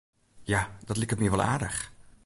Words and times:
Ja, 0.43 0.77
dat 0.85 0.97
liket 1.01 1.19
my 1.19 1.29
wol 1.31 1.43
aardich. 1.51 1.79